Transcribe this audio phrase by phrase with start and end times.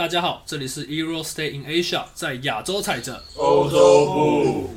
[0.00, 3.22] 大家好，这里是 Euro Stay in Asia，在亚洲踩着。
[3.36, 4.70] 欧洲步，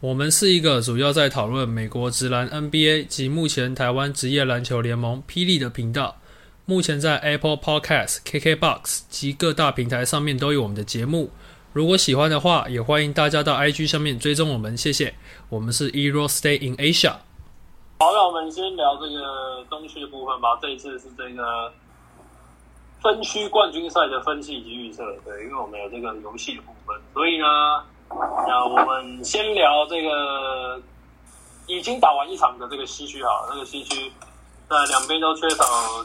[0.00, 6.18] 我们是一个主要在讨论美国职篮 NBA 及目前台湾职业篮球联盟霹雳的频道。
[6.66, 11.30] 目前在 Apple Podcast、KKBox 及各大平台上面都有我们的节目。
[11.72, 15.14] 如果喜欢的话，也欢迎大家到 IG 上面追踪我们，谢谢。
[15.48, 17.14] 我们是 Euro Stay in Asia。
[17.98, 20.58] 好，那我们先聊这个东区的部分吧。
[20.60, 21.72] 这一次是这个
[23.02, 27.46] 分区冠军赛的分析以及预测，对，因为我们有这个游戏的部分，所以呢，
[28.46, 30.80] 那我们先聊这个
[31.66, 34.12] 已经打完一场的这个西区好了，这个西区
[34.68, 35.64] 在两边都缺少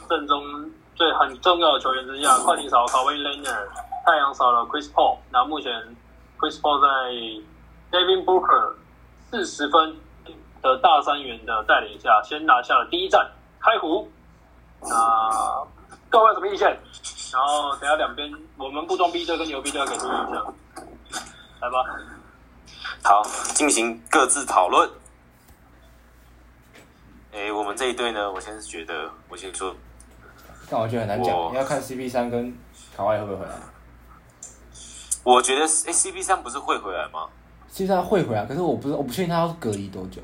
[0.10, 0.42] 正中
[0.96, 3.68] 最很重要的球员之下，快艇少了 Kawhi Leonard，
[4.04, 5.72] 太阳少了 Chris Paul，那目前
[6.40, 6.88] Chris Paul 在
[7.92, 8.74] Devin Booker
[9.30, 9.96] 四十分
[10.64, 14.10] 的大三元的带领下，先拿下了第一战开胡。
[14.82, 15.68] 那
[16.10, 16.68] 各位有什么意见？
[17.34, 20.36] 然后等下两边我们不装逼队跟牛逼队给出意见，
[21.60, 21.84] 来吧。
[23.04, 23.22] 好，
[23.54, 24.90] 进行各自讨论。
[27.34, 29.76] 哎，我们这一队呢，我先是觉得，我先说，
[30.70, 32.58] 但我觉得很难讲，你要看 CP 三跟
[32.96, 33.52] 卡哇伊会不会回来。
[35.24, 37.28] 我觉得哎，CP 三不是会回来吗
[37.72, 40.22] ？CP 三会回来，可是我不知我不确定他要隔离多久。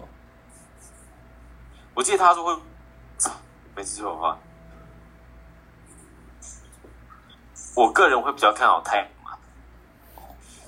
[1.93, 2.61] 我记得他说会，
[3.75, 4.39] 没记错的话，
[7.75, 9.31] 我个人会比较看好太阳嘛。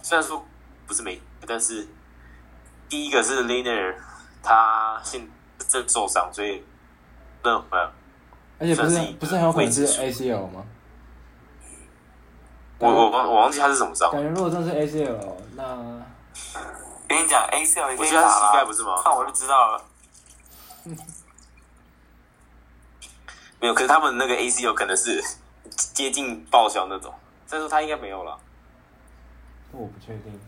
[0.01, 0.45] 虽然说
[0.87, 1.87] 不是没，但是
[2.89, 3.95] 第一个是 Liner，
[4.43, 5.29] 他现
[5.67, 6.63] 正受伤，所以
[7.41, 7.77] 不能回。
[8.57, 10.65] 而且不是是不是很有可能是未知数 ACL 吗？
[12.77, 15.65] 我我忘我忘记他是什么伤，感觉如果真是 ACL，那
[17.07, 19.01] 跟你讲，ACL 已我记得他是经打了，膝盖不是吗？
[19.03, 19.81] 看我就知道了。
[23.59, 25.23] 没有，可是他们那个 ACL 可能是
[25.75, 27.13] 接近报销那种，
[27.45, 28.37] 所以说他应该没有了。
[29.71, 30.39] 这我不确定。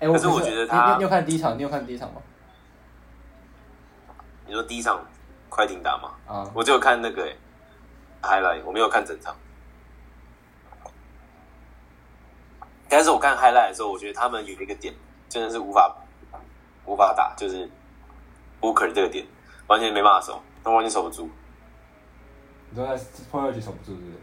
[0.00, 1.58] 哎、我可是我觉得他你有看第一场？
[1.58, 2.20] 你有看第一场吗？
[4.46, 5.04] 你说第一场
[5.48, 6.14] 快艇打吗？
[6.26, 7.36] 啊，我就有看那个、欸、
[8.22, 9.34] highlight，我没有看整场。
[12.88, 14.94] 但是我看 highlight 的时候，我觉得他们有一个点
[15.28, 15.94] 真的是无法
[16.86, 17.68] 无法打，就是
[18.60, 19.26] Booker 这个点
[19.66, 21.28] 完全没办法守，他完全守不住，
[22.70, 24.18] 你说在 p o 局守不住是不是？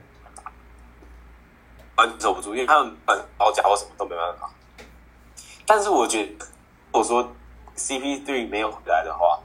[1.98, 4.50] 完全守不住，因为他们本包夹或什么都没办法。
[5.66, 6.46] 但是我觉得，
[6.92, 7.28] 如果说
[7.76, 9.40] CP3 没有回来的话，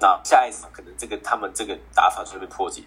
[0.00, 2.82] 那下一场可能这个他们这个打法就会被破解。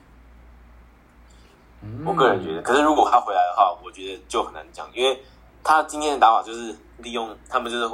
[1.82, 5.24] 嗯我个人觉得，可是如果他回来的话，我觉得就很难讲，因为
[5.64, 7.90] 他今天的打法就是利用他们就是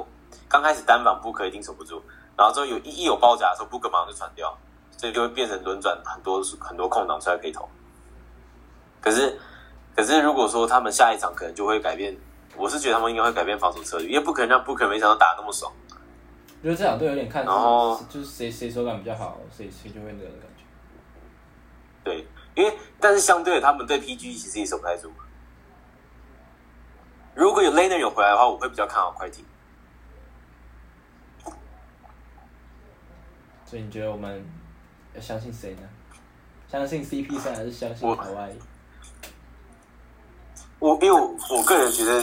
[0.49, 2.03] 刚开始单防布克一定守不住，
[2.35, 4.57] 然后之后有一一有包夹的时候，布克马上就传掉，
[4.97, 7.67] 所以就会变成轮转很多很多空档出来可以投。
[8.99, 9.39] 可是
[9.97, 12.15] 可是如果说他们下一场可能就会改变，
[12.55, 15.73] 我是觉得他们应该会改变防守策略，因为不可能让布克没想到打那么爽。
[16.61, 20.63] 我觉得这两队有点看是，然后就是谁谁手感比较好，谁谁就会那个的感觉。
[22.03, 25.11] 对，因为但是相对的，他们对 PG 其实也守不太住。
[27.33, 29.43] 如果有 Laner 有回来的话，我会比较看好快艇。
[33.65, 34.45] 所以你觉得我们
[35.15, 35.81] 要相信谁呢？
[36.67, 38.53] 相信 CP 三还是相信我卡哇伊？
[40.79, 42.21] 我因为我我个人觉得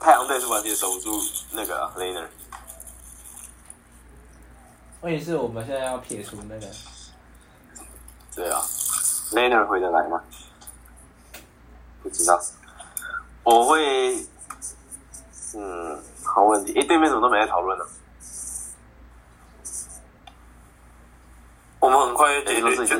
[0.00, 1.20] 太阳队是完全守不住
[1.50, 2.26] 那个、啊、Laner。
[5.00, 6.66] 问题是我们现在要撇除那个，
[8.36, 8.60] 对啊
[9.32, 10.22] ，Laner 回得来吗？
[12.02, 12.40] 不知道，
[13.42, 14.24] 我会，
[15.54, 16.72] 嗯，好问题。
[16.74, 17.84] 诶，对面怎么都没在讨论呢？
[21.80, 22.52] 我们很快就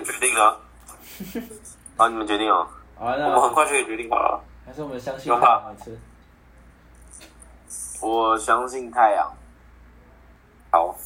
[0.02, 0.60] 决定了，
[1.96, 2.66] 啊，你们决定哦。
[2.98, 4.42] 我们很快就可以决定好了。
[4.70, 5.98] 还是我们相信太阳一次。
[8.00, 9.28] 我相信太阳。
[10.70, 10.96] 好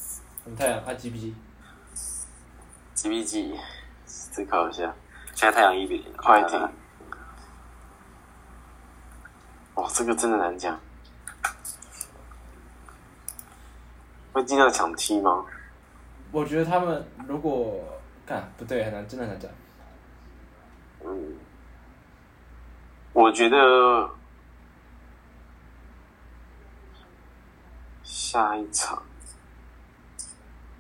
[0.45, 3.59] 我们太阳他 G 不 G？，G B G，
[4.05, 4.95] 思考一下。
[5.33, 6.61] 现在太阳一比零，快艇。
[9.77, 10.79] 哇，这个真的难讲。
[14.35, 15.47] 会尽量抢七吗？
[16.33, 17.83] 我觉得他们如果
[18.27, 19.51] 干不对，很难，真的很难讲。
[21.03, 21.39] 嗯，
[23.15, 24.11] 我觉得
[28.03, 29.03] 下一场，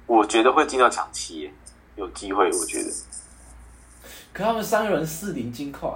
[0.06, 1.54] 我觉得会进到抢七耶，
[1.94, 2.90] 有机会，我觉得。
[4.32, 5.88] 可他们三个人四零金块、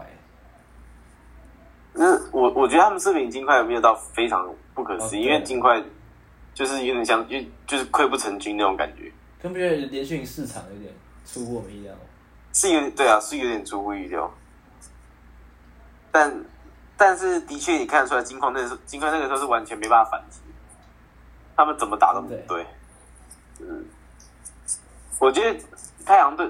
[1.92, 5.82] 那我我觉得他们四零金块没有到非常不可思议，哦因为金块
[6.54, 7.36] 就是有点像，就
[7.66, 9.12] 就是溃不成军那种感觉，
[9.42, 10.94] 可不觉得连续赢四场有点
[11.26, 11.92] 出乎我们意料？
[12.52, 14.32] 是有对啊，是有点出乎意料。
[16.10, 16.44] 但
[16.96, 20.40] 但是的确你看得出来，金矿那个时候金矿那个时候是完全没办法反击，
[21.56, 22.66] 他们怎么打都不对。
[23.60, 23.84] 嗯，
[25.18, 25.60] 我觉得
[26.06, 26.48] 太阳队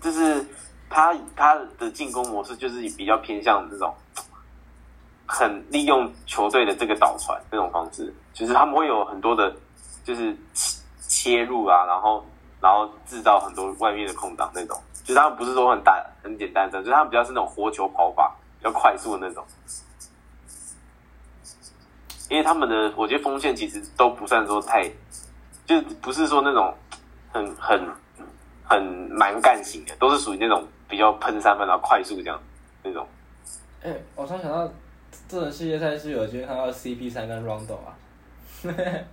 [0.00, 0.44] 就是
[0.88, 3.94] 他他的进攻模式就是比较偏向这种
[5.26, 9.54] 很利用球队的这个导传这种方式，就是他们会有很多的，
[10.04, 12.24] 就是切切入啊，然后
[12.60, 19.44] 然后制造很多外面的空档那种，就是他们不是说很单很简单的，就是他们比较是那种活球跑法，比较快速的那种。
[22.28, 24.88] 因为他们的，我觉得锋线其实都不算说太，
[25.66, 26.72] 就不是说那种
[27.32, 27.88] 很很
[28.62, 28.80] 很
[29.10, 32.40] 蛮干型的，都是属于那种比较喷三分然后快速这样
[32.84, 33.04] 那种。
[33.82, 34.72] 哎、我突然想到，
[35.26, 37.96] 这轮世界赛是有机会看到 CP 三跟 Rondo 啊。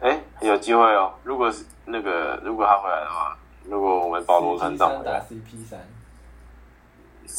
[0.00, 1.14] 哎，有机会哦。
[1.24, 7.38] 如果是那个，如果他回来的话，如果我们保罗团长打，CP 三，我觉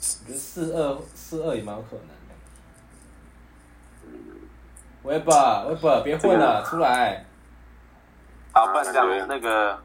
[0.00, 2.12] 得四二四二也蛮有可能的。
[5.04, 7.24] Weber Weber 别混了，出来！
[8.52, 9.78] 好，不然这样那个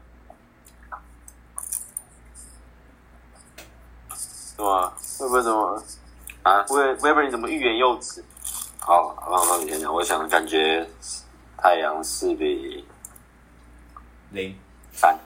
[4.10, 4.92] 什么？
[5.18, 5.82] 会不会怎么
[6.42, 8.24] 啊，威威伯你怎么欲言又止？
[8.80, 9.94] 好，让让你先讲。
[9.94, 10.88] 我想感觉
[11.56, 12.84] 太阳是比
[14.30, 14.56] 零，
[14.92, 15.16] 三，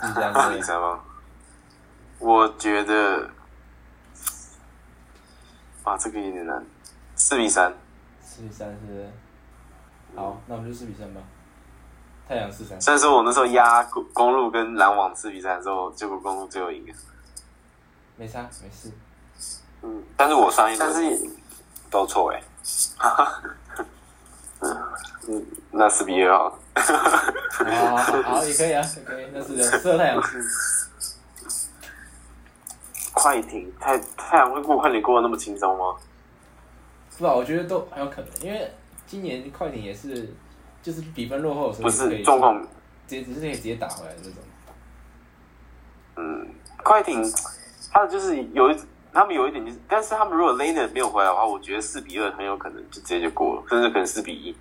[0.00, 0.66] 是这样比子。
[0.66, 1.00] 赛吗？
[2.18, 3.28] 我觉得，
[5.86, 6.66] 啊，这个有点难，
[7.14, 7.72] 四比三。
[8.20, 9.08] 四比三是，
[10.16, 11.20] 好，那我们就四比三吧。
[12.28, 16.92] 太阳四三，虽然说我那时候压公公路跟篮网四比三的时候，结果公路最后赢了。
[18.16, 18.90] 没差，没事。
[19.82, 21.30] 嗯，但是我上一轮但是
[21.88, 22.42] 都错哎。
[25.28, 26.58] 嗯，那四比二好了。
[26.74, 29.26] 好好好，好也可以啊，也可以。
[29.32, 30.20] 那是适合太阳
[33.26, 33.36] 输。
[33.36, 35.96] 快艇太太阳会过快艇过得那么轻松吗？
[37.10, 38.70] 不知道，我觉得都很有可能，因为
[39.06, 40.32] 今年快艇也是，
[40.82, 42.60] 就是比分落后的时候不是状况，
[43.06, 44.34] 直接只是可以直接打回来的那种。
[46.16, 46.48] 嗯，
[46.84, 47.22] 快艇
[47.92, 48.76] 他的就是有一，
[49.12, 54.56] 他们有一点就是，但是他们如果 Laner 没有回来的话，我觉得四比二很有可能就直接就过了，甚至可能四比一。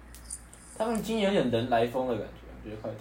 [0.78, 3.00] 他们今年有点人来疯的感觉，我觉得快艇，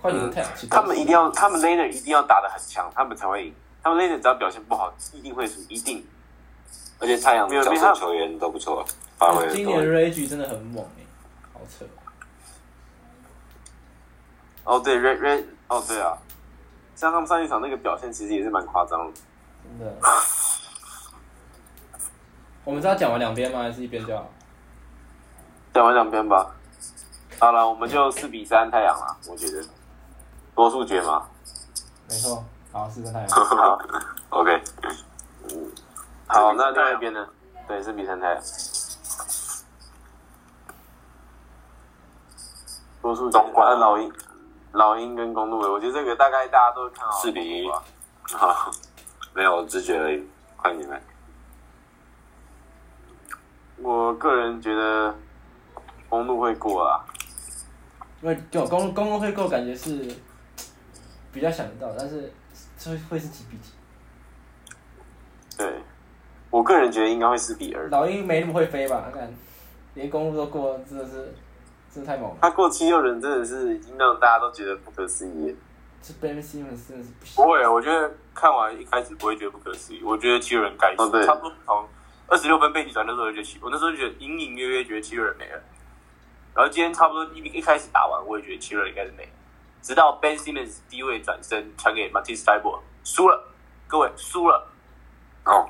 [0.00, 3.54] 快艇跟太他们一定要，他们 Laner 一定要打的很强，他们才会赢。
[3.88, 6.06] 他们 Laner 只要表现不好，一定会输，一定。
[7.00, 8.84] 而且太阳角色球员都不错，
[9.16, 11.06] 发挥的今年都 Rage 真的很猛哎、
[11.54, 11.86] 好扯。
[14.64, 16.18] 哦，对，Red Red，哦，对啊，
[16.94, 19.12] 像他们上一场那个表现，其实也是蛮夸张的。
[19.62, 19.96] 真的。
[22.64, 23.62] 我们是要讲完两边吗？
[23.62, 24.28] 还是一边就好？
[25.72, 26.54] 讲完两边吧。
[27.40, 29.64] 好了，我们就四比三太阳了，我觉得
[30.54, 31.28] 多数决嘛。
[32.08, 32.44] 没错，
[32.78, 33.28] 好，四分太阳。
[33.34, 33.78] 好
[34.30, 34.62] ，OK。
[36.28, 37.26] 好，那另外一边呢？
[37.66, 38.42] 对，是比三太阳。
[43.02, 44.12] 多数决东莞啊老鹰，
[44.72, 47.68] 老鹰跟公路，我觉得这个大概大家都看好四比一。
[48.32, 48.70] 好，
[49.34, 50.24] 没有直觉而已，
[50.56, 51.02] 快你来。
[53.78, 55.12] 我个人觉得
[56.08, 57.04] 公路会过啊。
[58.20, 60.14] 因为就公公路会过，感觉是
[61.32, 62.32] 比较想得到，但是
[62.78, 63.72] 这会是几比几？
[65.58, 65.82] 对，
[66.48, 67.88] 我个人觉得应该会四比二。
[67.88, 69.10] 老鹰没那么会飞吧？
[69.12, 69.28] 看，
[69.94, 71.34] 连公路都过，真的是
[71.92, 72.36] 真的太猛了。
[72.40, 75.56] 他过七六人真的是已经让大家都觉得不可思议了。
[76.00, 77.50] 这 Ben Simmons 真的是不行不。
[77.50, 81.88] 会，我觉得看完一开始不会觉得不可思议，我觉得七六人该死，哦对差不多从
[82.28, 85.60] 二十六分被逆转那时候就觉得七，我那时候就觉得隐隐约约觉得七六人没了。
[86.54, 89.30] 然后今天差不多一一开始打完，我也觉得七六人应该是没了，
[89.82, 93.42] 直到 Ben Simmons 低位转身传给 Matisse t y b o 输了，
[93.86, 94.68] 各位输了，
[95.44, 95.68] 哦，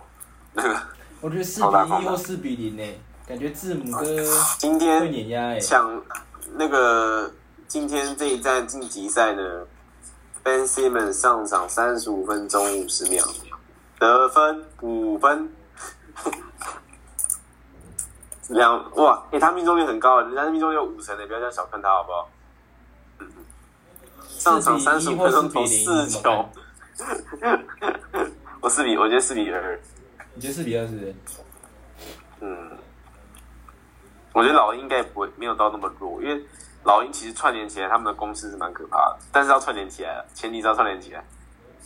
[0.53, 0.77] 那个
[1.21, 1.67] 我觉得四比
[2.01, 4.17] 一又四比零呢，感觉字母哥会
[4.59, 5.61] 今天碾压哎。
[5.61, 6.03] 抢
[6.55, 7.33] 那个
[7.69, 9.67] 今天这一站晋级赛呢
[10.43, 13.25] ，Ben Simmons 上场三十五分钟五十秒，
[13.99, 15.53] 得分五分，
[18.49, 22.29] 两哇，诶、他命中率很高，人家命中率有五成的，不要这样小看他好不好？
[24.27, 26.49] 上场三十五分钟投四球，
[28.61, 29.79] 我四比，我觉得四比二。
[30.35, 31.15] 你觉得四比二是？
[32.41, 32.71] 嗯，
[34.33, 36.45] 我觉得老鹰应该不会没有到那么弱，因为
[36.85, 41.25] 老鹰其实串联起来，他们的攻势是蛮可怕的，但是要串联起来了，前提是要串联起来。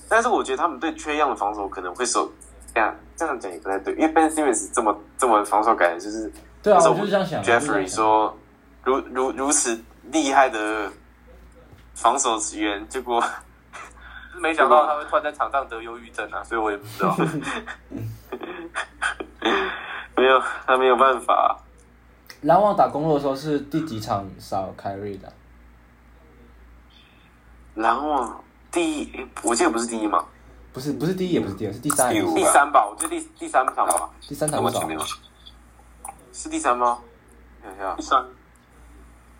[0.08, 2.30] 但是我觉得他们对缺样的防守可能会受，
[2.74, 6.30] 这样这样讲也不太对，因为 Ben Simmons 这么这么防守感，就是
[6.62, 7.42] 对啊，我就是这样想。
[7.42, 8.36] Jeffrey，说，
[8.84, 10.92] 如如如此厉害的
[11.94, 13.22] 防守员，结果
[14.40, 17.16] 没想到他会突然在场上得忧郁症啊，所以我也不知道。
[20.16, 21.58] 没有，他没有办法。
[22.42, 25.32] 篮网打公路的时候是第几场少凯瑞的？
[27.74, 30.24] 篮网第一，我记得不是第一吗，
[30.72, 35.04] 不是不是第一也不是第二，是第三第第三吧，我记得第第三场吧，第三场我前面有
[36.32, 36.98] 是第三吗？
[37.62, 38.24] 看一下第，三，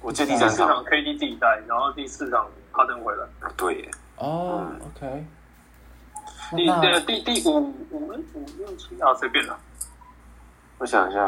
[0.02, 0.85] 我记得第三场第四场。
[0.85, 4.66] KD 自己带，然后第四场哈登回来，对耶，哦
[4.97, 5.25] ，OK。
[6.54, 9.59] 第那呃第第五五五六七啊随便了。
[10.78, 11.25] 我想一下，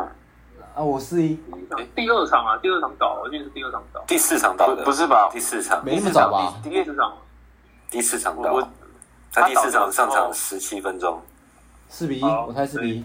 [0.74, 1.38] 啊，我四一，
[1.94, 5.30] 第二场啊，第二场倒，我记得是第二场倒，第四场到不的，不是吧？
[5.32, 6.54] 第四场，没那么早吧？
[6.62, 7.16] 第第四场
[7.90, 8.68] 第四场我我到，
[9.32, 11.22] 他第四场上场十七分钟，
[11.88, 13.04] 四比一，我猜四比一，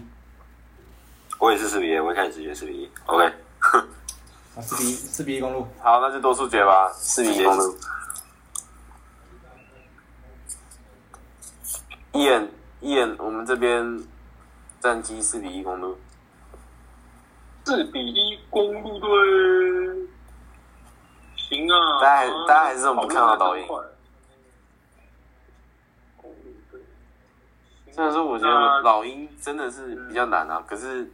[1.38, 3.32] 我也是四比一，我一开始直觉四比一，OK，
[4.56, 5.66] 啊，四比一，四比一公路。
[5.80, 7.76] 好，那就多数决吧，四比一公路。
[12.12, 14.02] 一眼一眼，我们这边
[14.80, 15.96] 战绩四比一公路。
[17.64, 19.08] 四比一公路队，
[21.36, 23.84] 行啊，大家大家还是我们看到导演公路
[26.72, 26.80] 队
[27.92, 31.08] 虽然说我觉得老鹰真的是比较难啊，可是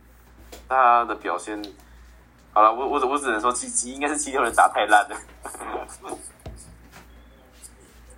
[0.66, 1.60] 大家的表现，
[2.56, 5.16] 好了，我我我只能说七七应该是七六人打太烂了。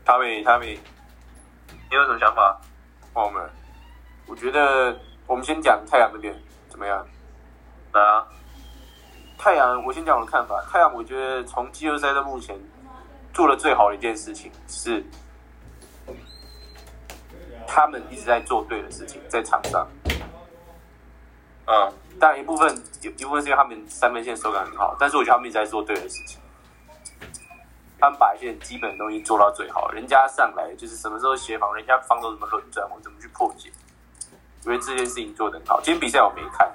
[0.07, 0.79] 他米他米，
[1.91, 2.57] 你有什么想法？
[3.13, 3.51] 帮我们，
[4.29, 6.33] 我觉得我们先讲太阳这边
[6.69, 7.05] 怎么样？
[7.93, 8.29] 来啊，
[9.37, 10.65] 太阳，我先讲我的看法。
[10.71, 12.57] 太阳，我觉得从季后赛到目前
[13.35, 15.05] 做的最好的一件事情是。
[17.67, 19.85] 他们一直在做对的事情，在场上。
[21.67, 26.41] 嗯，但一部分有一部分是因为他们三分线手感很好，但是我觉得他们一直在做对的事情。
[28.01, 33.73] 他们把一些基本的东西做到最好，人家上来就是什么时候协防，人家防守怎么轮转，我怎么去破解。
[34.65, 35.81] 因为这件事情做得很好。
[35.81, 36.73] 今天比赛我没看，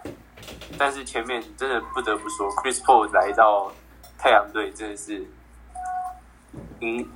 [0.78, 3.72] 但是前面真的不得不说，Chris Paul 来到
[4.18, 5.26] 太阳队真的是
[6.80, 7.10] 影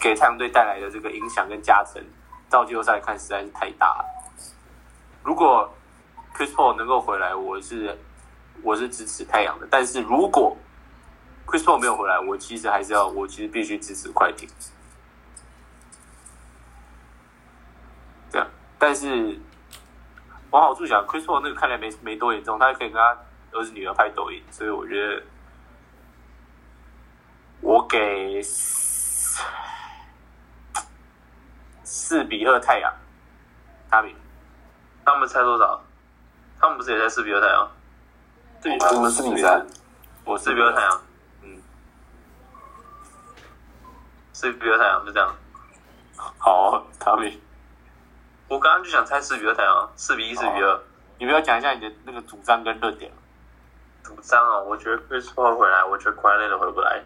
[0.00, 2.02] 给太阳队带来的这个影响跟加成。
[2.50, 4.04] 到季后赛看实在是太大了。
[5.22, 5.72] 如果
[6.34, 7.98] Chris Paul 能够回来，我是
[8.62, 9.66] 我是支持太阳的。
[9.70, 10.56] 但是如果
[11.46, 14.48] Chris Paul 没有回来，我其实还是要，我其实必须支持快艇。
[18.30, 18.48] 这样，
[18.78, 19.40] 但是
[20.50, 23.18] 往好处想，Chris Paul 那个看来没没多严重，他可以跟他
[23.52, 25.22] 儿子女儿拍抖音，所以我觉得
[27.60, 28.42] 我给。
[31.84, 32.92] 四比二太阳，
[33.90, 34.12] 他们
[35.04, 35.82] 他们猜多少？
[36.62, 37.68] 他们不是也在四比二太阳？
[38.62, 39.66] 对，我们四比三，
[40.24, 41.02] 我四比二太阳，
[41.42, 41.60] 嗯，
[44.32, 45.34] 四比二太阳就这样。
[46.38, 47.32] 好，他们，
[48.46, 50.80] 我刚刚就想猜四比二太阳，四比一，四比二。
[51.18, 53.10] 你不要讲一下你的那个主张跟论点。
[54.04, 57.02] 主张哦，我觉得 Chris Paul 回来，我觉得 q u a n 回不来，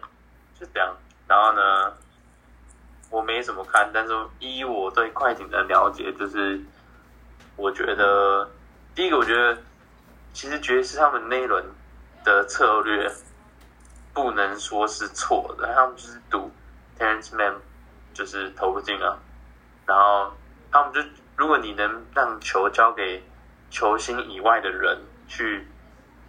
[0.59, 0.95] 就这样。
[1.27, 1.93] 然后呢？
[3.09, 6.61] 我没怎么看，但是依我对快艇的了解，就是
[7.55, 8.49] 我觉得
[8.97, 9.55] 第一个，我觉得
[10.33, 11.63] 其实爵士他们那一轮
[12.23, 13.07] 的策略
[14.11, 16.51] 不能说是错的，他们就是赌
[16.97, 17.57] Terrence Man
[18.11, 19.19] 就是投不进啊，
[19.85, 20.33] 然后
[20.71, 20.99] 他们就
[21.35, 23.23] 如果你能让球交给
[23.69, 25.67] 球星以外的人去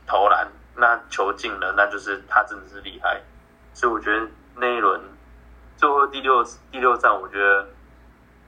[0.06, 0.46] 投篮，
[0.76, 3.22] 那球进了，那就是他真的是厉害，
[3.72, 5.00] 所以我觉得那一轮。
[5.78, 7.66] 最后第六第六站，我觉得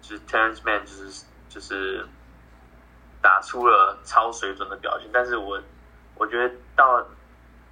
[0.02, 2.06] 就是 Terrence Mann 就是就是
[3.22, 5.60] 打出了超水准的表现，但是我
[6.14, 7.04] 我觉得到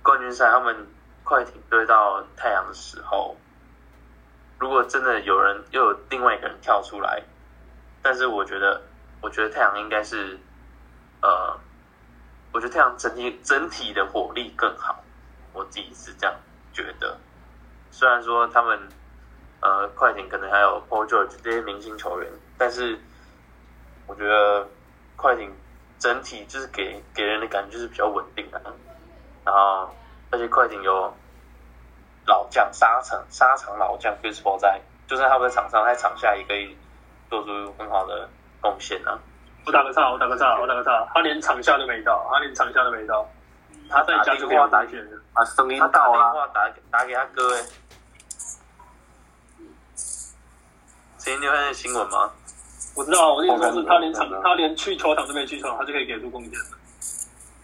[0.02, 0.86] 冠军赛，他们
[1.24, 3.36] 快艇对到太阳的时候，
[4.58, 7.22] 如果真的有人又有另外一个人跳出来，
[8.02, 8.82] 但是我觉得
[9.20, 10.38] 我觉得太阳应该是
[11.22, 11.58] 呃，
[12.52, 15.02] 我觉得太阳整体整体的火力更好，
[15.52, 16.34] 我自己是这样
[16.72, 17.18] 觉得，
[17.90, 18.88] 虽然说他们。
[19.60, 22.96] 呃，快艇可能还有 Paul George 这些明星球员，但是
[24.06, 24.68] 我觉得
[25.18, 25.52] 快艇
[25.98, 28.62] 整体就是给给人的感觉就是比较稳定的，
[29.44, 29.92] 然后
[30.30, 31.12] 而且快艇有
[32.24, 36.78] 老将沙场沙场老将 Chris Paul 在，就算他不在场上，在场下也可以
[37.28, 39.18] 做出很好的贡献啊。
[39.66, 43.28] 我打个岔，我打个岔，我打个岔，他连场下都没到，他连场下都没到，
[43.90, 47.62] 他在家就给我打选的，啊，声音他打电到了，话打打给他哥哎。
[51.16, 52.30] 今天你有看见新闻吗？
[52.98, 56.52] 我知道，我跟你说是他连场，他连去球场都没去球场，他就可以给出贡献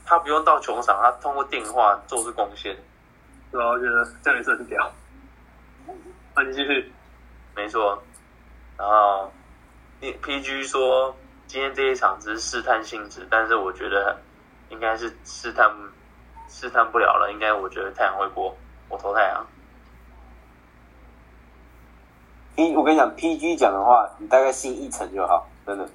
[0.06, 2.76] 他不用到球场，他通过电话做出贡献。
[3.50, 4.92] 对啊，我觉得这样也是很屌。
[6.36, 6.92] 那你继续。
[7.56, 8.00] 没错。
[8.76, 9.32] 然后
[10.00, 11.14] 你 PG 说
[11.48, 14.16] 今天这一场只是试探性质，但是我觉得
[14.68, 15.68] 应该是试探
[16.48, 18.56] 试探不了了，应该我觉得太阳会过，
[18.88, 19.44] 我投太阳。
[22.56, 25.88] P 我跟你讲，PG 讲的话，你大概信一层就好，真的。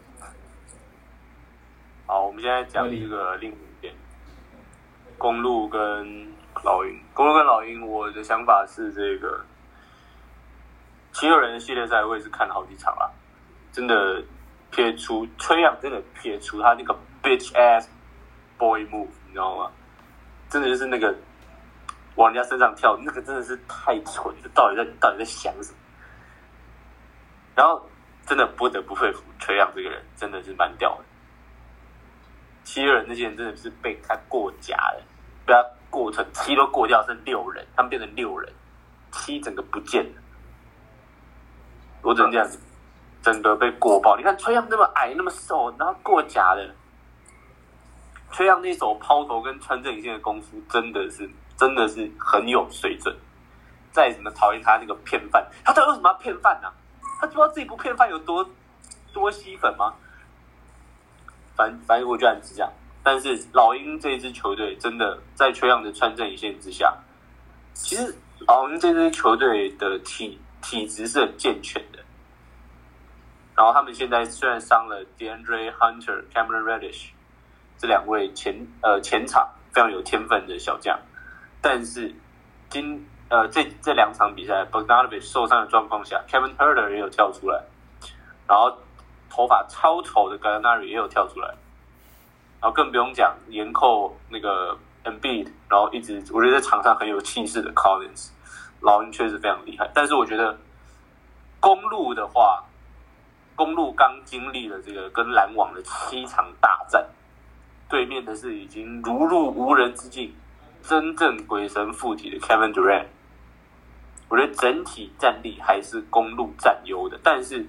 [2.06, 3.94] 好，我们现在讲这个另一点，
[5.18, 6.28] 公路跟
[6.64, 7.00] 老鹰。
[7.14, 9.46] 公路跟老鹰，我的想法是这个
[11.14, 13.10] 七六人系列赛，我也是看了好几场啦。
[13.72, 14.22] 真的
[14.70, 17.88] 撇除崔杨，真的撇除他那个 bitch ass
[18.58, 19.72] boy move，你知道吗？
[20.50, 21.16] 真的就是那个
[22.16, 25.78] 往人家身上跳，那个真的是太蠢了，到底在到底在想什么？
[27.60, 27.86] 然后
[28.26, 31.04] 真的不得不佩服崔杨这个人，真的是蛮屌的。
[32.64, 35.04] 七六人那些人真的是被他过假了，
[35.46, 38.50] 被他过成七都过掉，剩六人，他们变成六人，
[39.12, 40.22] 七整个不见了。
[42.02, 42.58] 我只能这样子，
[43.22, 44.16] 整个被过爆。
[44.16, 46.74] 你看崔杨那么矮那么瘦，然后过假的，
[48.32, 53.14] 崔杨那手抛投跟穿正影线的功夫，真的是真的是很有水准。
[53.92, 56.72] 再怎么讨厌他那个骗饭，他到底为什么要骗饭呢、
[57.20, 58.50] 他知道自己不骗饭有多
[59.14, 59.94] 多吸粉吗？
[61.56, 62.72] 反反正我觉得很是这样。
[63.04, 66.98] 但是老鹰这支球队真的在缺样的穿针一线之下，
[67.74, 68.16] 其实
[68.48, 72.00] 老鹰这支球队的体体质是很健全的。
[73.56, 77.10] 然后他们现在虽然伤了 DeAndre Hunter、Cameron Reddish
[77.78, 80.98] 这两位前呃前场非常有天分的小将，
[81.62, 82.14] 但是
[82.70, 87.64] 今呃这这两场比赛 Bogdanovich 受伤的状况下，Kevin Herter 也有跳出来，
[88.48, 88.76] 然后
[89.30, 91.48] 头发超丑的 g a l n a r i 也有跳出来，
[92.60, 98.30] 然后更不用讲严扣那个 Embiid，然后一直我觉得在场上很有气势的 Collins，
[98.82, 100.58] 老鹰确实非常厉害，但是我觉得
[101.60, 102.64] 公路的话，
[103.56, 107.06] 公路刚经历了这个跟篮网的七场大战，
[107.88, 110.34] 对面的是已经如入无人之境。
[110.82, 113.08] 真正鬼神附体的 Kevin Durant，
[114.30, 117.66] 我觉得整体战力还是公路占优的，但是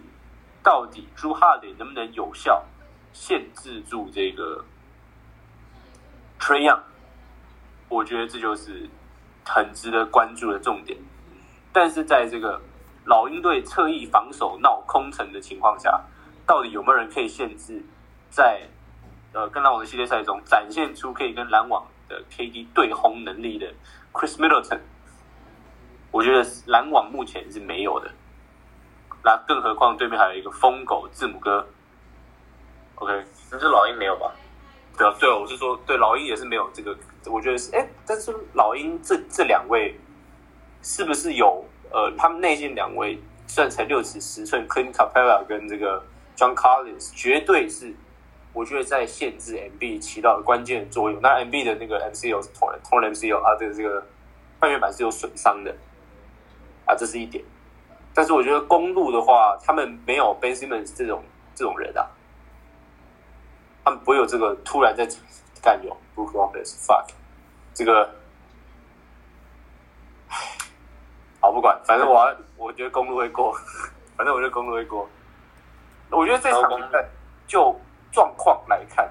[0.63, 2.65] 到底 Drew Holiday 能不能有效
[3.13, 4.65] 限制住这个
[6.39, 6.81] Trey Young？
[7.89, 8.89] 我觉得这就是
[9.45, 10.99] 很值得关注的重点。
[11.73, 12.61] 但是在这个
[13.07, 16.03] 老鹰队侧翼防守闹空城的情况下，
[16.47, 17.83] 到底有没有人可以限制
[18.29, 18.69] 在
[19.33, 23.73] 呃跟篮网的系列赛中展现出可以跟篮网的 KD 对轰能力的
[24.13, 24.81] Chris Middleton，
[26.11, 28.11] 我觉得篮网目前是没有的。
[29.23, 31.67] 那更何况对面还有一个疯狗字母哥。
[32.97, 34.33] OK，那这老鹰没有吧？
[34.97, 36.97] 对啊，对啊，我是说，对老鹰也是没有这个，
[37.27, 39.99] 我觉得是哎，但是老鹰这这两位
[40.83, 46.03] 是不是有呃，他们内线两位虽然才六尺十寸，Clint Capella 跟这个
[46.37, 47.95] John Collins 绝对是。
[48.53, 51.21] 我觉得在限制 MB 起到关键的作用。
[51.23, 54.05] 那 MB 的那个 MCO 是同同 MCO 啊，这个这个
[54.59, 55.73] 半月板是有损伤的
[56.91, 57.45] 啊，这是一点。
[58.13, 61.23] 但是我觉得公路的话，他们没有 Ben Simmons 这种
[61.55, 62.07] 这种人啊，
[63.85, 65.07] 他们不会有这个突然在
[65.63, 67.07] 干有 Brook Lopez fuck
[67.73, 68.11] 这个。
[71.41, 73.53] 好，不管，反正我要， 我觉得公路会过，
[74.17, 75.09] 反正我觉得公路会过。
[76.11, 77.09] 我觉得这场比赛
[77.47, 77.79] 就。
[78.13, 79.09] 状况来看，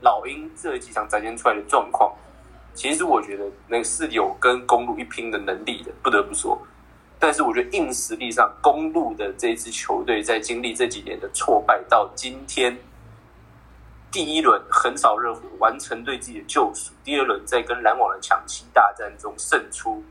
[0.00, 2.10] 老鹰这几场展现出来的状况，
[2.72, 6.58] 其实我觉得那是有跟公路一拼的能力的，不得不说。
[7.22, 12.76] 但是我觉得硬实力上，公路的这支球队在经历这几年的挫败，到今天
[14.10, 20.02] 第一轮横扫热火，完成对自己的救赎；第二轮在跟篮网的抢七大战中胜出。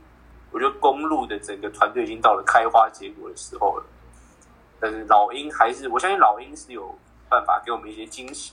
[0.51, 3.85] 我觉得公路的整个团队已经到了开花结果的时候了。
[4.79, 6.97] 但是老鹰还是，我相信老鹰是有。
[7.29, 8.51] 办法给我们一些惊喜，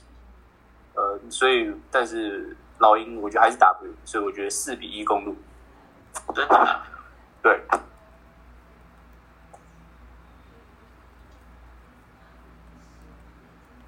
[0.94, 5.34] 呃，所以但是老鹰我觉得还是打不赢，所以我觉得四比一公路，
[6.32, 6.80] 真的，
[7.42, 7.60] 对，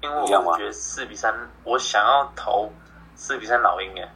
[0.01, 1.33] 因为我觉得四比三，
[1.63, 2.71] 我想要投
[3.15, 4.11] 四比三老鹰哎，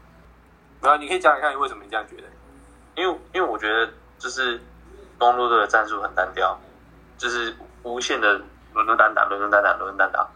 [0.82, 2.24] 没有你可以讲讲看你为什么你这样觉得？
[2.96, 4.60] 因为因为我觉得就是
[5.18, 6.58] 公路队的战术很单调，
[7.18, 8.34] 就是无限的
[8.74, 10.28] 轮轮单打，轮轮单打，轮轮单打。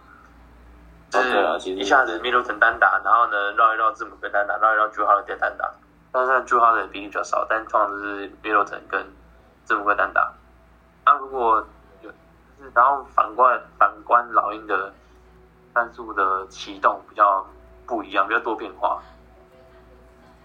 [1.10, 5.68] 就是一下子 Middleton 单打，然后呢绕一绕字母哥单打，绕一绕 Drew Holiday 单打。
[6.12, 9.04] 但是 Drew Holiday 比例比较少，但通常都是 Middleton 跟
[9.66, 10.32] 字母哥单打。
[11.06, 11.66] 那如果
[12.02, 12.12] 有，
[12.76, 14.94] 然后反观反观老鹰的
[15.80, 17.48] 战术的启动比较
[17.88, 19.02] 不一样，比较多变化。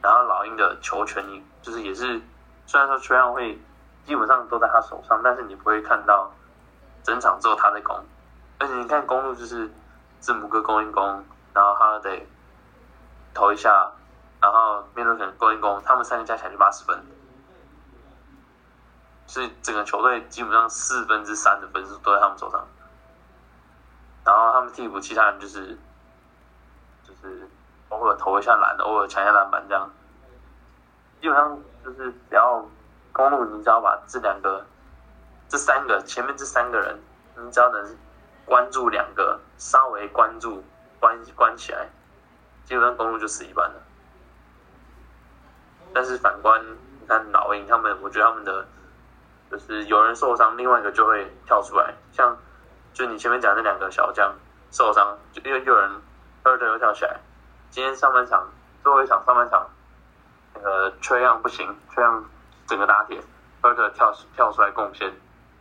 [0.00, 2.22] 然后老鹰的球权，你就是也是
[2.66, 3.60] 虽然说球量会
[4.04, 6.30] 基本上都在他手上，但是你不会看到
[7.02, 7.96] 整场之后他在攻。
[8.60, 9.68] 而且你看公路就是
[10.20, 12.24] 字母哥攻一攻，然后哈得
[13.34, 13.90] 投一下，
[14.40, 17.04] 然后面对可能攻一攻，他们三个加起来就八十分，
[19.26, 22.64] 所以整个球队基本上四分之三的分数都在他们手上。
[24.24, 25.76] 然后他们替补其他人就是
[27.02, 27.46] 就是
[27.90, 29.90] 偶尔投一下篮，偶尔抢一下篮板这样，
[31.20, 32.64] 基本上就是只要
[33.12, 34.64] 公路，你只要把这两个、
[35.46, 36.98] 这三个前面这三个人，
[37.36, 37.96] 你只要能
[38.46, 40.64] 关注两个，稍微关注
[40.98, 41.86] 关关起来，
[42.64, 43.82] 基本上公路就死一半了。
[45.92, 46.64] 但是反观
[46.98, 48.66] 你看老鹰他们，我觉得他们的
[49.50, 52.34] 就是有人受伤，另外一个就会跳出来，像。
[52.94, 54.32] 就你前面讲那两个小将
[54.70, 55.90] 受伤，就又又有人
[56.44, 57.18] 二队又跳起来。
[57.68, 58.48] 今天上半场
[58.84, 59.68] 最后一场上半场，
[60.54, 62.24] 那个缺氧不行，缺氧
[62.68, 63.20] 整个打铁，
[63.62, 65.12] 二队跳跳出来贡献。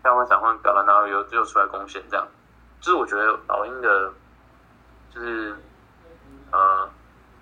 [0.03, 2.27] 下半场换表了，然后又又出来贡献，这样。
[2.79, 4.13] 就是我觉得老鹰的，
[5.09, 5.55] 就是
[6.51, 6.87] 呃，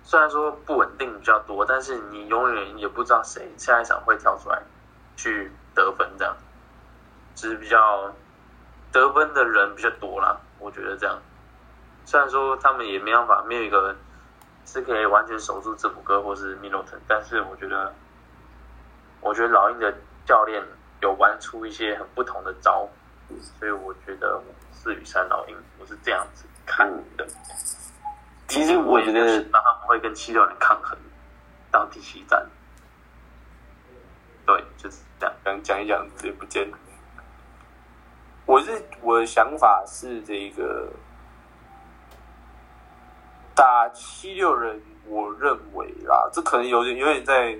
[0.02, 4.62] 虽然说不稳定比较多，但是你永远也不知道谁下一场会跳出来
[5.16, 6.34] 去得分，这样，
[7.34, 8.10] 就是比较。
[8.92, 11.18] 得分的人比较多啦，我觉得这样。
[12.04, 13.96] 虽然说他们也没办法，没有一个人
[14.66, 17.92] 是可以完全守住字母哥或是米洛特，但是我觉得，
[19.20, 19.92] 我觉得老鹰的
[20.26, 20.62] 教练
[21.00, 22.88] 有玩出一些很不同的招，
[23.58, 27.26] 所以我觉得四比三老鹰，我是这样子看的。
[28.48, 30.98] 其实我觉得，那他们会跟七六人抗衡
[31.70, 32.46] 到第七战。
[34.44, 35.34] 对，就是这样。
[35.42, 36.76] 刚讲一讲，直接不见了。
[38.44, 40.92] 我是我的想法是这个
[43.54, 47.52] 打七六人，我认为啦，这可能有点有点在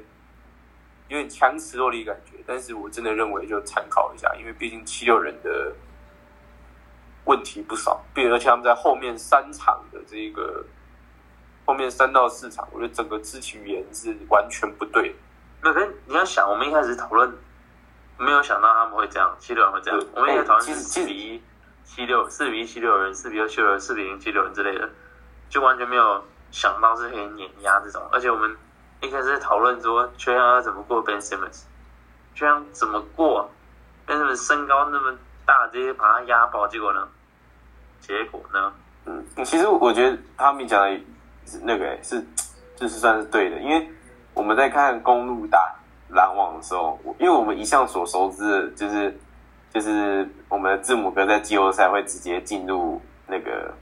[1.08, 5.72] 有点强词夺理感觉，但是我真的认为就参考一下，因为毕竟七六人的
[7.26, 10.64] 问题不少，并而且他们在后面三场的这个
[11.64, 15.14] 后面三到四场，我觉得整个肢体语言是完全不对。
[15.62, 17.32] 那跟你要想，我们一开始讨论。
[18.18, 20.00] 没有想到他们会这样，七六人会这样。
[20.14, 21.42] 我们也讨论是四比一、
[21.84, 24.88] 七六、四比一七六人、四比二七六人、四比零七六人之类的，
[25.48, 28.02] 就完全没有想到是可以碾压这种。
[28.12, 28.56] 而且我们
[29.00, 31.62] 一开始讨论说，缺氧要怎么过 Ben Simmons，
[32.34, 33.50] 缺氧怎么过
[34.06, 37.08] ？Ben Simmons 身高那么大，直接把他压爆，结果呢？
[38.00, 38.72] 结果呢？
[39.06, 41.00] 嗯，其实我觉得他们讲的
[41.62, 42.24] 那个是，
[42.76, 43.90] 就是算是对的，因为
[44.34, 45.74] 我们在看公路打。
[46.12, 49.18] 篮网的时候，因为我们一向所熟知的就是，
[49.72, 53.72] 就是我们的字母哥在季后赛会直接进入那个，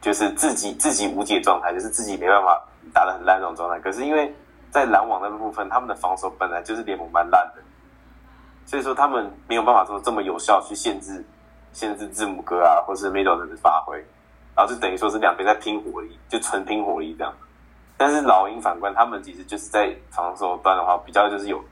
[0.00, 2.60] 就是自己自己无解状态，就是自己没办法
[2.92, 3.78] 打的很烂那种状态。
[3.78, 4.34] 可是因为
[4.70, 7.62] 在篮网那部分，他们的防守本来就是联盟蛮烂的，
[8.64, 11.24] 所以说他们没有办法说这么有效去限制
[11.72, 13.98] 限制字母哥啊，或是 Middleton 的发挥，
[14.56, 17.32] 然后就等于说是两边在拼火力，就纯拼火力这样。
[17.96, 21.62] 但是老鹰反观，他们其实就是在防守端的话，比较就是有。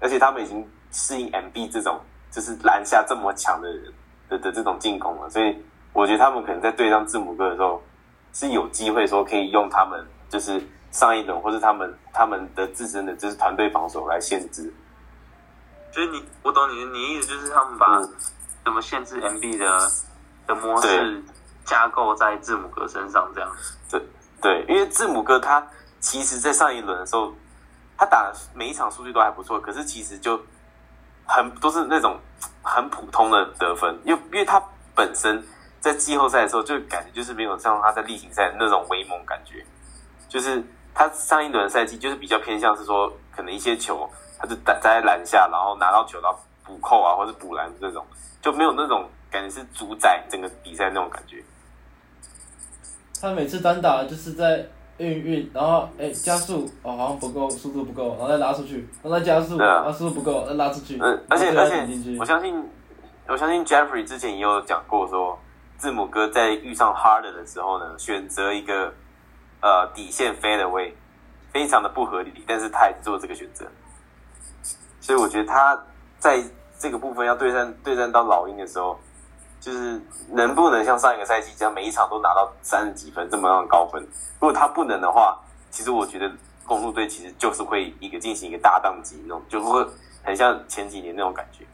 [0.00, 3.92] 而且他们已经适应 MB 这种就是篮下这么强的人
[4.28, 5.56] 的的这种进攻了，所以
[5.92, 7.82] 我觉得他们可能在对上字母哥的时候
[8.32, 14.72] 是有机会说可以用他们就是上一轮或是他们他们的自身的就是团队防守来限制。
[15.92, 17.86] 所以你我懂你的你意思就是他们把
[18.64, 19.90] 怎么限制 MB 的
[20.46, 21.22] 的模式
[21.64, 23.76] 架构在字母哥身上这样子。
[23.90, 24.02] 对
[24.42, 25.66] 对，因为字母哥他
[26.00, 27.32] 其实在上一轮的时候。
[27.96, 30.40] 他打每一场数据都还不错，可是其实就
[31.24, 32.18] 很都是那种
[32.62, 34.60] 很普通的得分，因为因为他
[34.96, 35.42] 本身
[35.80, 39.64] 在季后赛的时候就感觉就是没有像他在例行赛那种威猛感觉，
[40.28, 48.04] 就是他上一轮赛季就是比较偏向是说可能一些球他就打在篮下，然后拿到球然后补扣啊或者补篮这种，
[48.42, 51.44] 就没有那种感觉是主宰整个比赛那种感觉。
[53.20, 54.66] 他每次单打就是在。
[54.98, 60.98] 运运，然后哎加速哦好像不够，速度不够，然后再拉出去，然后再加速，啊速度不够，再拉出去。
[61.02, 62.54] 嗯，而且而且，我相信
[63.26, 65.38] 我相信 Jeffrey 之前也有讲过说，
[65.78, 68.92] 字母哥在遇上 Harder 的时候呢，选择一个
[69.60, 70.92] 呃底线 fade away，
[71.52, 73.66] 非常的不合理，但是他也做这个选择。
[75.00, 75.82] 所以我觉得他
[76.18, 76.42] 在
[76.78, 78.98] 这个部分要对战对战到老鹰的时候。
[79.64, 79.98] 就是
[80.28, 84.02] 能不能像上一个赛季这样每一场都拿到三十几分这么样的高分？
[84.38, 86.30] 如果他不能的话，其实我觉得
[86.66, 89.82] 公路队其实就是会一个进行一个大档级那种，就会
[90.22, 91.64] 很像前几年那种感觉。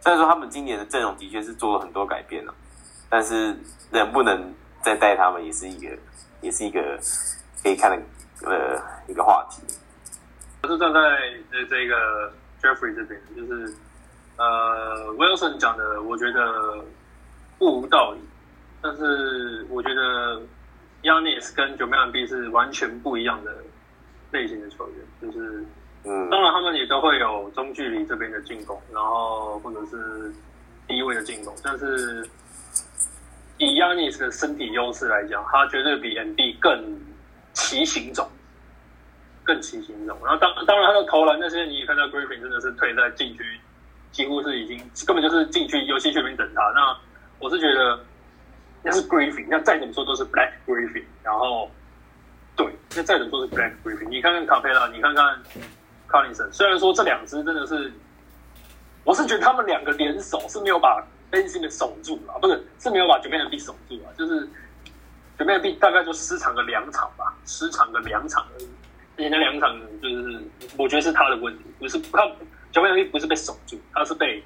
[0.00, 2.54] 虽然说他们今年的阵容的确是做了很多改变了，
[3.10, 3.54] 但是
[3.90, 5.94] 能不能再带他们也是一个，
[6.40, 6.98] 也是一个
[7.62, 8.02] 可以看的
[8.46, 9.62] 呃一个话题。
[10.62, 10.98] 我是站在
[11.52, 13.76] 这这个 Jeffrey 这边，就是
[14.38, 16.82] 呃 Wilson 讲的，我觉得。
[17.58, 18.20] 不无道理，
[18.82, 20.40] 但是我觉得
[21.02, 23.54] Yanis 跟九 m B 是完全不一样的
[24.32, 25.64] 类型的球员，就是
[26.04, 30.32] 嗯，当然他们也都会有中距离这边的进攻，然后或者是
[30.86, 32.28] 低位的进攻，但是
[33.58, 37.00] 以 Yanis 的身体优势来讲，他绝对比 M B 更
[37.52, 38.28] 骑行种，
[39.44, 40.18] 更骑行种。
[40.24, 43.42] 然后当当然他的投篮那些，你也看到 Griffin 真的是推在禁区，
[44.10, 46.62] 几乎是已经根本就是禁区游戏区里面等他。
[46.74, 46.96] 那
[47.44, 48.00] 我是觉得。
[48.86, 51.02] 那是 Griffin，那再怎么说都是 Black Griffin。
[51.22, 51.70] 然后，
[52.54, 54.06] 对，那再怎么说是 Black Griffin。
[54.10, 55.42] 你看看卡佩拉，你看看
[56.06, 56.52] Collins。
[56.52, 57.90] 虽然说这两只真的是，
[59.02, 64.46] 我是觉得他们两个联手是没有把 Ben s i m m o n 守住啊，不是是没有把 j a m a B 守住啊，就是
[65.38, 68.68] j a m a B 大概就失常个两场吧，失常个两场而已。
[69.16, 70.42] 而且那两场就是
[70.76, 72.26] 我觉得是他的问题，不是他
[72.70, 74.44] j a m a B 不是被守住，他是被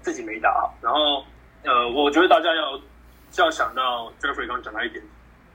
[0.00, 0.76] 自己没打好。
[0.82, 1.24] 然后，
[1.64, 2.80] 呃，我觉得大家要。
[3.32, 5.02] 就要想到 Jeffrey 刚讲到一点，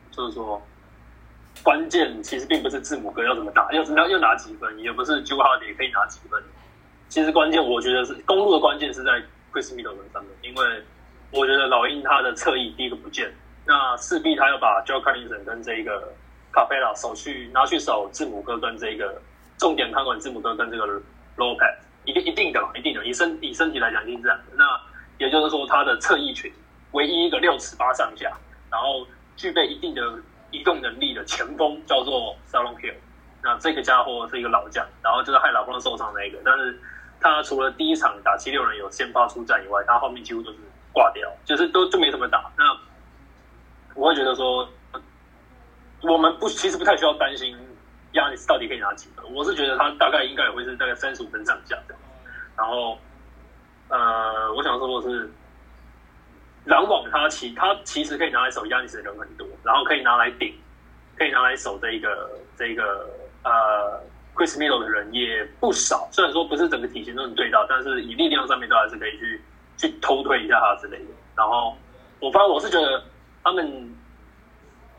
[0.10, 0.60] 就是说，
[1.62, 6.44] 关键其实并不是字母哥要怎么打，要要要拿几分，也不是 j u h a r 可以拿几分。
[7.08, 9.12] 其实关键我觉得是公路的关键是在
[9.54, 10.84] Chris Middleton 上面，因为
[11.30, 13.32] 我觉得老鹰他的侧翼第一个不见，
[13.64, 16.12] 那势必他要把 Joe Collins 跟这一个
[16.52, 19.22] 卡佩拉守去拿去守字母哥跟这个
[19.60, 21.00] 重点看管字母哥跟这个
[21.38, 24.46] Lopez，一定一定的嘛，一定的，以身以身体来讲一定是这样的。
[24.56, 24.66] 那
[25.18, 26.52] 也就是说他的侧翼群。
[26.94, 28.32] 唯一一个六尺八上下，
[28.72, 30.02] 然后具备一定的
[30.52, 32.96] 移动能力的前锋叫做 Salon Hill。
[33.44, 36.40] 那这个家伙是一个老将，然后就是害老公受伤那一个。
[36.46, 36.80] 但是
[37.20, 40.58] 他除了第一场打七六人有先发出战以外，他后面几乎都是
[40.94, 42.50] 挂掉，就是都就没怎么打。
[42.58, 42.64] 那
[43.94, 44.68] 我会觉得说，
[46.04, 47.56] 我们不其实不太需要担心
[48.14, 49.26] 亚尼斯到底可以拿几分。
[49.34, 51.94] 我是觉得他大概应该也会是大概三十五分上下的。
[52.56, 52.98] 然后
[53.90, 55.30] 呃，我想说的是。
[56.66, 60.54] 篮网他其他其实可以拿来守亚尼斯的人很多，然后可以拿来顶，
[61.18, 63.10] 可以拿来守这一个这一个
[63.46, 64.04] 呃
[64.36, 66.10] Chris Middle 的人也不少。
[66.12, 69.42] 虽然说不是整个体型都能对到，但是以力量上面都还是可以去
[69.78, 71.12] 去偷推一下他之类的。
[71.38, 71.74] 然后
[72.20, 73.02] 我反正我是觉得
[73.42, 73.96] 他们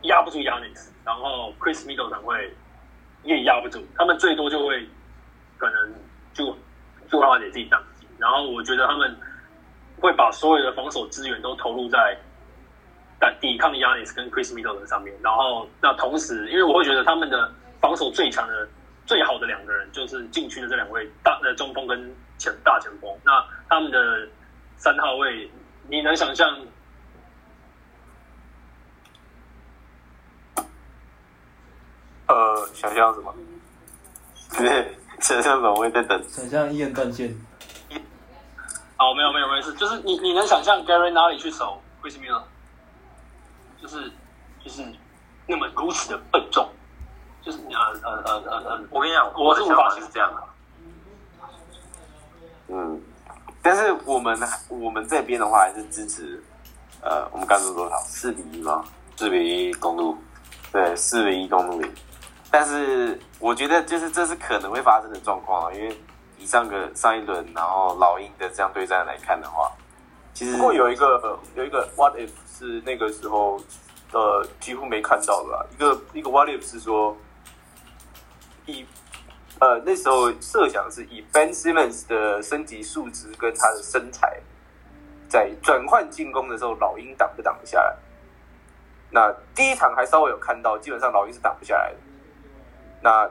[0.05, 2.51] 压不住亚尼斯，然后 Chris Middle 能会
[3.21, 4.89] 也压不住，他们最多就会
[5.59, 5.93] 可能
[6.33, 6.45] 就
[7.07, 7.88] 就让他给自己当机。
[8.19, 9.15] 然后我觉得他们。
[10.01, 12.17] 会把所有的防守资源都投入在
[13.19, 17.51] 在抵抗 Yanis 跟 Chris Middleton 上面，然后那同时，因为我会觉得他们的
[17.81, 18.65] 防守最强的、
[19.05, 23.13] 最好的两个人就是禁区的这两位大呃中锋跟前大前锋。
[23.25, 24.25] 那他们的
[24.77, 25.51] 三号位，
[25.89, 26.57] 你能想象？
[32.27, 33.35] 呃，想象什么？
[34.57, 35.73] 对， 想象什么？
[35.73, 36.23] 我也在等。
[36.29, 37.35] 想象一言断线。
[38.99, 42.41] 哦，没有没有没事，就是你你能想象 Gary 哪里去守 Chris Miller，
[43.81, 44.11] 就是
[44.61, 44.85] 就是
[45.47, 46.69] 那么如此的笨重，
[47.41, 50.43] 就是呃呃呃呃呃，我跟你讲，我是无法是这样的。
[52.67, 53.01] 嗯，
[53.61, 56.43] 但是我们我们这边的话还是支持，
[57.01, 58.83] 呃，我们刚说多少四比一吗？
[59.15, 60.17] 四比一公路，
[60.73, 61.93] 对，四比一公路赢。
[62.51, 65.97] 但是我觉得就是这是可能会发生的状况啊，因为。
[66.39, 69.69] 以上个上一轮，然后老鹰的这样对战来看的话，
[70.33, 73.61] 其实不过有一个有一个 what if 是那个时候
[74.13, 77.15] 呃几乎没看到的，一个一个 what if 是说
[78.65, 78.85] 以
[79.59, 84.39] 呃那时候设想是以 Ben Simmons 的身体素质跟他的身材，
[85.27, 87.95] 在转换进攻的时候，老鹰挡不挡得下来？
[89.11, 91.97] 那第一场还稍微有看到，基本上老鹰是挡不下来的。
[93.01, 93.29] 那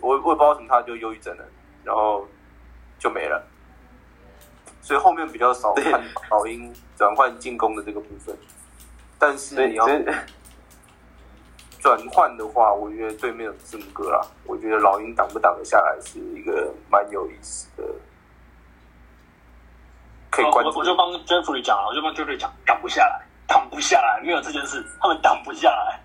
[0.00, 1.44] 我我也不知道为什么，他就忧郁症了，
[1.84, 2.26] 然后。
[2.98, 3.42] 就没了，
[4.80, 8.36] 所以后面比较少看老鹰转换进攻的这个部分。
[9.18, 9.86] 但是你要
[11.80, 17.84] 转换的话，我觉得对面有字母哥啦，我觉得老鹰挡不挡得下来是一个蛮有意思的。
[20.30, 20.78] 可以关注。
[20.78, 26.00] 我就帮 Jeffrey 讲了，我就帮 Jeffrey 讲，挡不下来，挡不下来，没有这件事，他们挡不下来。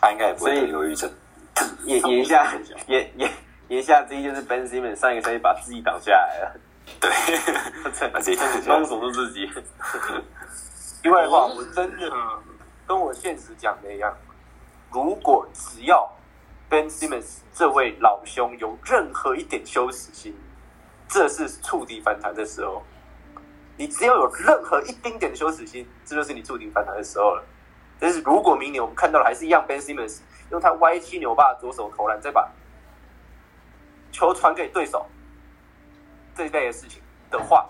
[0.00, 1.10] 他应该也不会有忧郁症。
[1.84, 2.50] 演演一下，
[2.88, 3.30] 演演。
[3.70, 6.60] 言下之意就是 Ben Simmons 上一个赛季把自己挡下来了，
[6.98, 9.48] 对，把自己封锁住自己。
[11.04, 12.10] 另外的话，我真的
[12.84, 14.12] 跟我现实讲的一样，
[14.90, 16.10] 如果只要
[16.68, 20.36] Ben Simmons 这位老兄有任何一点羞耻心，
[21.06, 22.82] 这是触底反弹的时候。
[23.76, 27.44] 你只要有任何一丁点的羞耻心，这就是你触底反弹的时候了。
[28.00, 30.18] 但是如果明年我们看到了还是一样，Ben Simmons
[30.50, 32.50] 用他歪七扭八的左手投篮，再把
[34.12, 35.06] 球传给对手
[36.34, 37.68] 这一类的事情的话，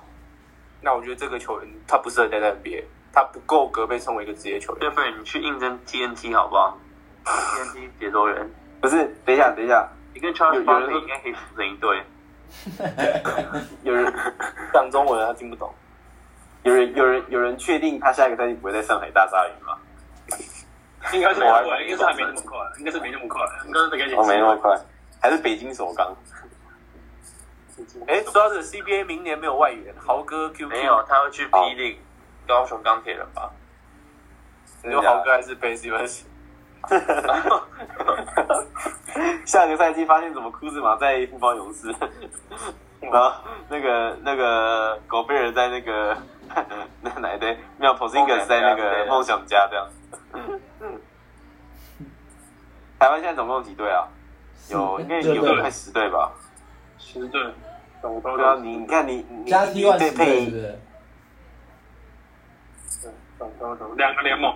[0.80, 2.84] 那我觉得这个球员他不适合待在 NBA。
[3.12, 4.78] 他不够格被称为一个职业球员。
[4.78, 5.10] 对不对？
[5.18, 6.78] 你去应征 TNT 好不好
[7.24, 8.48] ？TNT 解说员
[8.80, 9.04] 不是？
[9.24, 12.04] 等一下，等一下，你跟 Charles Barkley 应该可以组成一队。
[13.82, 14.12] 有人
[14.72, 15.74] 讲中文，他听不懂。
[16.62, 19.76] 有人有人有人确定他下一个赛季不会在上海大鲨鱼吗？
[21.12, 24.80] 应该是不会，应该是还没那么快，应该是没那么快，应该是得给哦，没那么快，
[25.20, 26.16] 还是北京首钢。
[28.06, 31.98] 哎，说到这 CBA 明年没有外援，豪哥 Q 没有，他会去霹雳
[32.46, 33.50] 高雄钢铁人吧？
[34.82, 36.08] 你说豪哥还是 b a s e m a n
[39.46, 41.94] 下个赛季发现怎么库兹马在富邦勇士，
[43.00, 43.32] 然后
[43.68, 46.16] 那个那个狗贝尔在那个
[47.02, 47.58] 那哪队？
[47.78, 49.86] 没有 Posingers 在那个梦想家这样。
[52.98, 54.06] 台湾现在总共几队啊？
[54.68, 56.32] 有应该有快十队吧？
[56.98, 57.40] 十队，
[58.02, 60.78] 对啊，你你看你你加 T 万十队是不是？
[63.96, 64.50] 两个联盟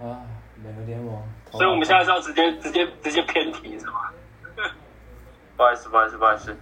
[0.00, 0.22] 啊，
[0.62, 1.20] 两个联盟。
[1.50, 4.08] 所以我们现在是要直接直接直接偏题是吗？
[5.56, 6.56] 不好意思，不好意思，不好意思，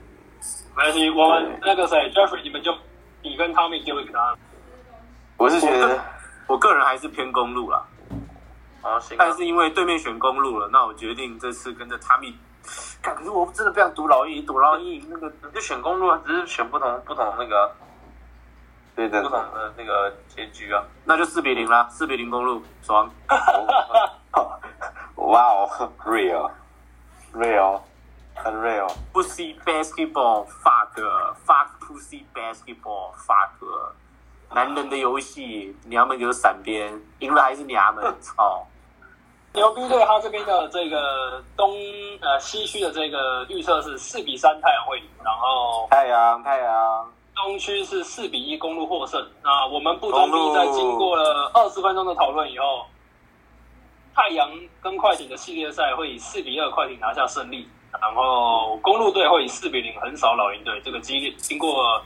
[0.76, 2.72] 没关系，我们那个谁，Jeffrey，你们就
[3.22, 4.36] 你跟 Tommy 丢一个他。
[5.36, 6.00] 我是觉得，
[6.48, 7.86] 我个人还是偏公路了。
[8.82, 9.16] 啊，行。
[9.18, 12.32] 但是因为对面选公路了，那我决定这次跟着他们。
[13.02, 17.74] 可是我真的不想赌老鹰，赌老鹰那个就选公路啊，只是选不同不同那个，
[18.94, 20.84] 对的，不同的那个结局啊。
[21.04, 23.10] 那就四比零啦，四比零公路，爽。
[25.16, 25.68] 哇哦
[26.04, 27.80] ，real，real，
[28.34, 28.92] 很 real。
[29.12, 33.50] Pussy basketball，fuck，fuck pussy basketball，fuck。
[34.52, 38.66] 男人的游戏，娘们就是闪边，赢了还是娘们，操！
[39.52, 41.72] 牛逼队他这边的这个东
[42.20, 49.24] 呃西区的这个预测是四比三太阳会赢，然后太阳太阳东区是四比一公路获胜。
[49.42, 52.86] 那我们不装逼，在经过了二十分钟的讨论以后，
[54.14, 57.68] 太阳跟快艇的系列赛会以四比二快艇拿下胜利，
[58.00, 60.80] 然后公路队会以四比零横扫老鹰队。
[60.82, 62.00] 这个激烈经过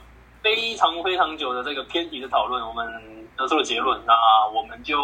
[0.45, 2.85] 非常非常久的这个偏题的讨论，我们
[3.35, 3.99] 得出了结论。
[4.05, 4.13] 那
[4.53, 4.95] 我们就。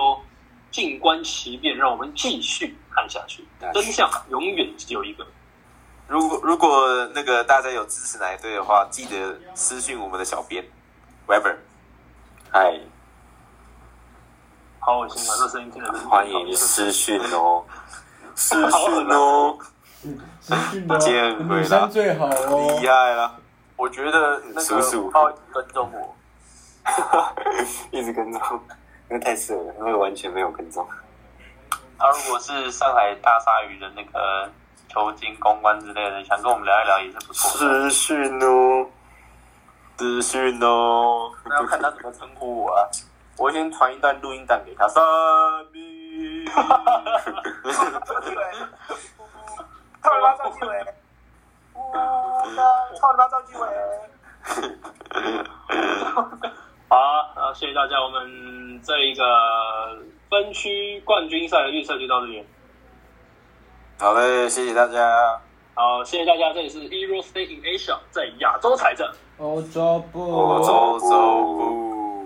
[0.71, 3.45] 静观其变，让我们继续看下去。
[3.73, 5.27] 真相永远只有一个。
[6.07, 10.63] 如果如果那个大家有支持哪一队的话，记得私信我们的小编
[11.27, 11.57] ，Weber。
[12.53, 12.79] 嗨，
[14.79, 15.35] 好恶心啊！
[15.41, 17.65] 这声音听着欢迎私讯哦，
[18.33, 19.57] 私讯哦，
[20.39, 23.40] 私讯哦， 见鬼了，最好哦，厉害了。
[23.81, 26.15] 我觉得那个他跟踪我，
[27.89, 28.39] 一直跟踪。
[29.09, 30.87] 那太色了，那个完全没有跟踪。
[31.97, 34.47] 他如果是上海大鲨鱼的那个
[34.87, 37.49] 球经公关之类的，想跟我们聊一聊也是不错。
[37.57, 38.85] 私讯哦，
[39.97, 42.87] 私讯哦，那要看他怎么称呼我啊。
[43.37, 44.87] 我先传一段录音档给他。
[44.93, 45.01] 三
[45.73, 46.45] 米。
[46.49, 47.09] 哈哈哈哈
[50.03, 50.85] 哈！
[51.73, 52.55] 赵继伟！
[52.97, 53.63] 操你妈赵继伟！
[56.89, 58.01] 好，谢谢大家。
[58.01, 59.23] 我们这一个
[60.29, 62.45] 分区冠军赛的预测就到这边。
[63.99, 65.39] 好嘞，谢谢大家。
[65.73, 66.51] 好，谢谢大家。
[66.53, 71.90] 这里是 Euro Stay in Asia，在亚洲财政欧洲不，欧洲不。